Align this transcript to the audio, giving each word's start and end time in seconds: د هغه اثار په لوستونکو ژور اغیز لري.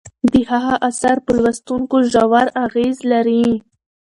د 0.31 0.33
هغه 0.51 0.73
اثار 0.89 1.17
په 1.25 1.31
لوستونکو 1.37 1.95
ژور 2.11 2.47
اغیز 2.65 2.97
لري. 3.11 3.45